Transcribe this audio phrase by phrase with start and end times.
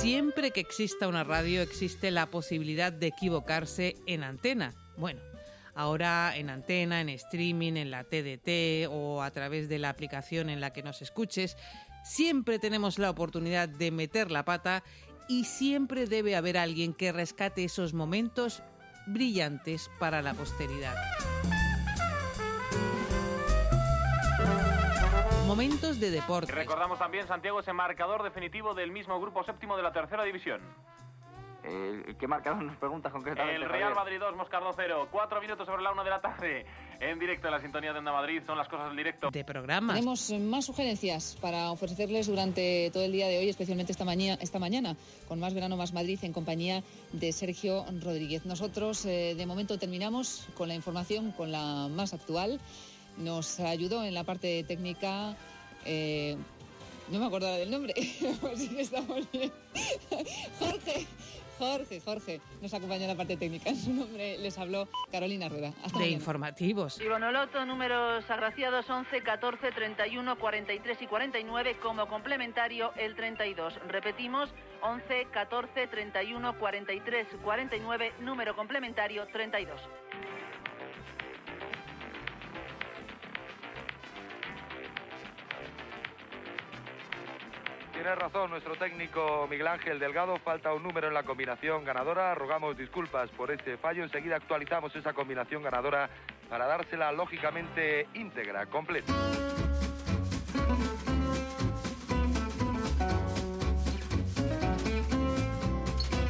[0.00, 4.72] Siempre que exista una radio existe la posibilidad de equivocarse en antena.
[4.96, 5.20] Bueno,
[5.74, 10.60] ahora en antena, en streaming, en la TDT o a través de la aplicación en
[10.60, 11.56] la que nos escuches,
[12.04, 14.84] siempre tenemos la oportunidad de meter la pata
[15.28, 18.62] y siempre debe haber alguien que rescate esos momentos
[19.08, 20.94] brillantes para la posteridad.
[25.48, 26.52] Momentos de deporte.
[26.52, 30.60] Recordamos también, Santiago, ese marcador definitivo del mismo grupo séptimo de la tercera división.
[31.64, 33.56] Eh, ¿Qué marcador nos preguntas concretamente?
[33.56, 35.08] El Real Madrid 2, Moscardo 0.
[35.10, 36.66] Cuatro minutos sobre la una de la tarde.
[37.00, 38.42] En directo en la sintonía de Onda Madrid.
[38.44, 39.30] Son las cosas del directo.
[39.30, 39.94] De programa.
[39.94, 44.58] Tenemos más sugerencias para ofrecerles durante todo el día de hoy, especialmente esta, mañana, esta
[44.58, 44.96] mañana,
[45.28, 48.44] con Más Verano, Más Madrid, en compañía de Sergio Rodríguez.
[48.44, 52.60] Nosotros, eh, de momento, terminamos con la información, con la más actual.
[53.18, 55.36] Nos ayudó en la parte técnica.
[55.84, 56.36] Eh,
[57.10, 57.94] no me acuerdo del nombre,
[58.52, 59.50] así que estamos bien.
[60.58, 61.06] Jorge,
[61.58, 63.70] Jorge, Jorge, nos acompañó en la parte técnica.
[63.70, 65.68] En su nombre les habló Carolina Rueda.
[65.82, 66.12] Hasta de mañana.
[66.12, 67.00] informativos.
[67.00, 73.74] Ibonoloto, números agraciados 11, 14, 31, 43 y 49, como complementario el 32.
[73.88, 74.50] Repetimos,
[74.82, 79.80] 11, 14, 31, 43, 49, número complementario 32.
[88.08, 92.74] Tiene razón nuestro técnico Miguel Ángel Delgado, falta un número en la combinación ganadora, rogamos
[92.74, 96.08] disculpas por este fallo, enseguida actualizamos esa combinación ganadora
[96.48, 99.12] para dársela lógicamente íntegra, completa.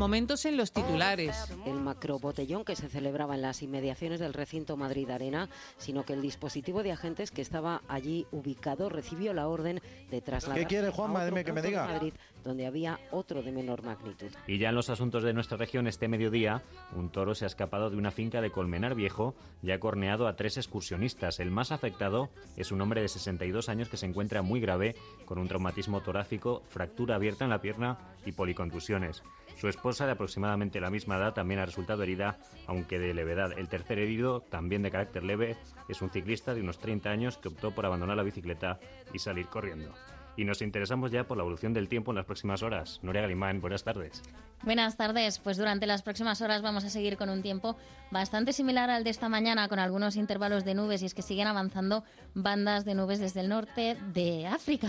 [0.00, 1.36] Momentos en los titulares.
[1.66, 6.22] el macrobotellón que se celebraba en las inmediaciones del recinto Madrid Arena, sino que el
[6.22, 11.26] dispositivo de agentes que estaba allí ubicado recibió la orden de trasladar ¿Qué quiere, Juanma?
[11.26, 11.86] Dime que me diga.
[11.86, 14.30] Madrid, donde había otro de menor magnitud.
[14.46, 16.62] Y ya en los asuntos de nuestra región, este mediodía,
[16.94, 20.36] un toro se ha escapado de una finca de Colmenar Viejo y ha corneado a
[20.36, 21.40] tres excursionistas.
[21.40, 25.38] El más afectado es un hombre de 62 años que se encuentra muy grave, con
[25.38, 29.22] un traumatismo torácico, fractura abierta en la pierna y policontusiones.
[29.60, 33.58] Su esposa, de aproximadamente la misma edad, también ha resultado herida, aunque de levedad.
[33.58, 35.58] El tercer herido, también de carácter leve,
[35.88, 38.80] es un ciclista de unos 30 años que optó por abandonar la bicicleta
[39.12, 39.92] y salir corriendo.
[40.40, 42.98] Y nos interesamos ya por la evolución del tiempo en las próximas horas.
[43.02, 44.22] Nuria Galimán, buenas tardes.
[44.62, 45.38] Buenas tardes.
[45.38, 47.76] Pues durante las próximas horas vamos a seguir con un tiempo
[48.10, 51.46] bastante similar al de esta mañana, con algunos intervalos de nubes, y es que siguen
[51.46, 54.88] avanzando bandas de nubes desde el norte de África.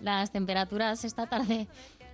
[0.00, 1.66] Las temperaturas esta tarde,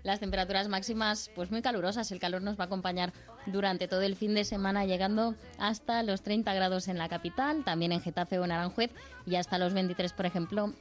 [0.04, 2.12] las temperaturas máximas, pues muy calurosas.
[2.12, 3.12] El calor nos va a acompañar
[3.46, 7.90] durante todo el fin de semana, llegando hasta los 30 grados en la capital, también
[7.90, 8.92] en Getafe o en Aranjuez,
[9.26, 10.72] y hasta los 23, por ejemplo.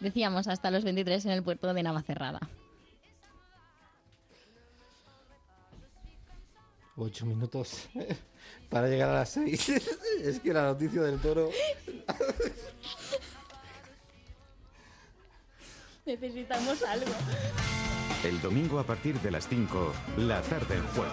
[0.00, 2.40] Decíamos hasta los 23 en el puerto de Navacerrada.
[6.96, 7.88] Ocho minutos
[8.70, 9.68] para llegar a las seis.
[10.22, 11.50] es que la noticia del toro.
[16.06, 17.12] Necesitamos algo.
[18.24, 21.12] El domingo a partir de las 5, la tarde en juego.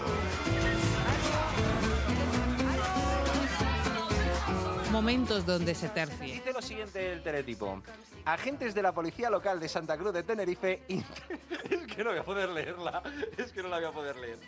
[4.92, 6.26] Momentos donde se tercie.
[6.26, 7.84] Dice lo siguiente el teletipo.
[8.26, 10.82] Agentes de la Policía Local de Santa Cruz de Tenerife...
[10.88, 13.04] es que no voy a poder leerla.
[13.38, 14.40] Es que no la voy a poder leer.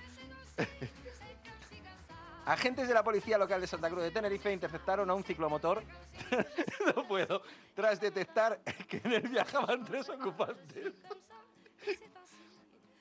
[2.46, 5.84] Agentes de la Policía Local de Santa Cruz de Tenerife interceptaron a un ciclomotor.
[6.96, 7.44] no puedo.
[7.76, 10.94] Tras detectar que en él viajaban tres ocupantes.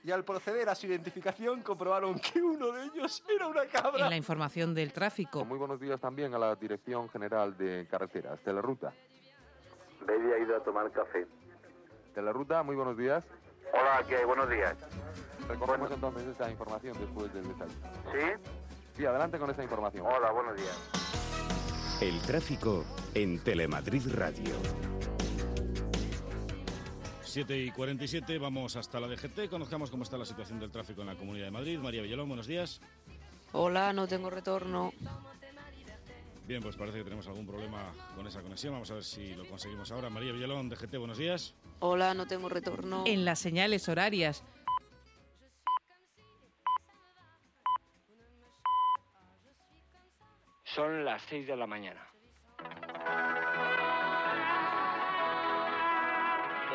[0.05, 4.05] Y al proceder a su identificación comprobaron que uno de ellos era una cabra.
[4.05, 5.45] En la información del tráfico.
[5.45, 8.93] Muy buenos días también a la Dirección General de Carreteras, Teleruta.
[10.07, 11.27] Baby ha ido a tomar café.
[12.15, 13.25] Teleruta, muy buenos días.
[13.73, 14.25] Hola, ¿qué hay?
[14.25, 14.77] Buenos días.
[15.49, 17.75] Recogemos entonces esta información después del detalle.
[18.13, 18.53] ¿Sí?
[18.97, 20.07] Sí, adelante con esta información.
[20.07, 20.91] Hola, buenos días.
[22.01, 24.55] El tráfico en Telemadrid Radio.
[27.23, 31.09] 7 y 47, vamos hasta la DGT, conozcamos cómo está la situación del tráfico en
[31.09, 31.79] la Comunidad de Madrid.
[31.79, 32.81] María Villalón, buenos días.
[33.53, 34.93] Hola, no tengo retorno.
[36.47, 38.73] Bien, pues parece que tenemos algún problema con esa conexión.
[38.73, 40.09] Vamos a ver si lo conseguimos ahora.
[40.11, 41.57] María Villalón, DGT, buenos días.
[41.81, 43.03] Hola, no tengo retorno.
[43.05, 44.45] En las señales horarias.
[50.63, 52.07] Son las 6 de la mañana.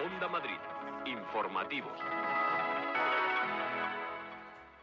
[0.05, 0.57] Onda Madrid.
[1.05, 1.97] Informativos.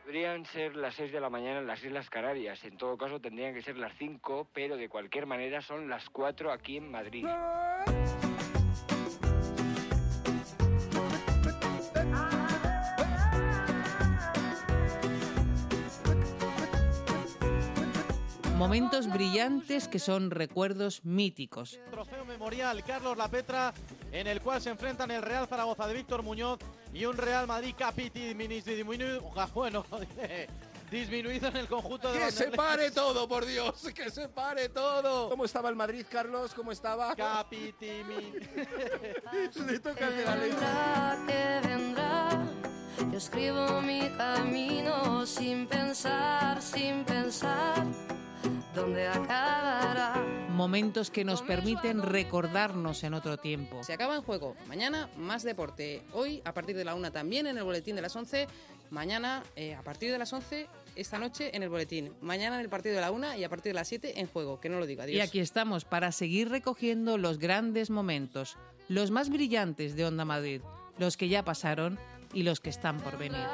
[0.08, 2.64] Podrían ser las 6 de la mañana en las Islas Canarias.
[2.64, 6.50] En todo caso, tendrían que ser las 5, pero de cualquier manera son las 4
[6.50, 7.26] aquí en Madrid.
[18.56, 21.78] Momentos brillantes que son recuerdos míticos.
[21.90, 23.74] Trofeo memorial Carlos Lapetra,
[24.10, 26.60] en el cual se enfrentan el Real Zaragoza de Víctor Muñoz
[26.92, 29.22] y un Real Madrid Capiti disminuido,
[29.54, 29.84] bueno,
[30.90, 33.86] disminuido en el conjunto de ¡Que se pare todo, por Dios!
[33.94, 35.28] ¡Que se pare todo!
[35.28, 36.54] ¿Cómo estaba el Madrid, Carlos?
[36.54, 37.14] ¿Cómo estaba?
[37.14, 38.32] Capitimi.
[39.66, 40.50] Le toca el de la ley.
[40.50, 42.46] vendrá, que vendrá.
[43.12, 47.86] Yo escribo mi camino sin pensar, sin pensar
[48.74, 50.14] dónde acabará.
[50.58, 53.80] Momentos que nos permiten recordarnos en otro tiempo.
[53.84, 54.56] Se acaba en juego.
[54.66, 56.02] Mañana más deporte.
[56.12, 58.48] Hoy a partir de la una también en el boletín de las 11.
[58.90, 60.66] Mañana eh, a partir de las 11.
[60.96, 62.12] Esta noche en el boletín.
[62.22, 64.58] Mañana en el partido de la una y a partir de las 7 en juego.
[64.58, 65.04] Que no lo diga.
[65.04, 65.18] Adiós.
[65.18, 68.56] Y aquí estamos para seguir recogiendo los grandes momentos,
[68.88, 70.62] los más brillantes de Onda Madrid,
[70.98, 72.00] los que ya pasaron
[72.34, 73.46] y los que están por venir.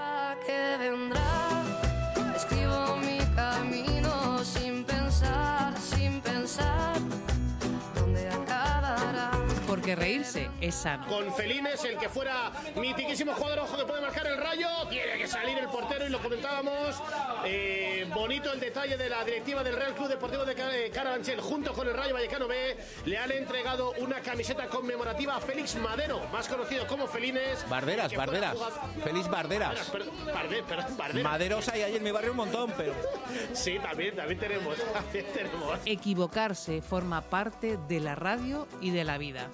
[9.85, 11.07] Porque reírse es sano.
[11.07, 15.29] Con Felines, el que fuera mitiquísimo jugador ojo que puede marcar el rayo, tiene que
[15.29, 16.97] salir el portero y lo comentábamos.
[17.45, 20.53] Eh, bonito el detalle de la directiva del Real Club Deportivo de
[20.87, 22.77] eh, Carabanchel junto con el Rayo Vallecano B.
[23.05, 27.69] Le han entregado una camiseta conmemorativa a Félix Madero, más conocido como Felines.
[27.69, 28.55] Barderas, que Barderas.
[28.55, 29.89] jugador- Feliz Barderas.
[29.93, 31.31] Pero- Barde- perdón, Barderas.
[31.31, 32.95] Maderos hay ahí en mi barrio un montón, pero...
[33.53, 34.77] Sí, también, también tenemos.
[34.95, 35.79] También tenemos.
[35.85, 39.49] Equivocarse forma parte de la radio y de la vida.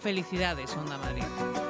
[0.00, 1.67] Felicidades, Onda Madrid.